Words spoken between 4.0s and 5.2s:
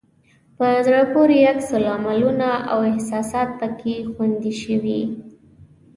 خوندي شوي.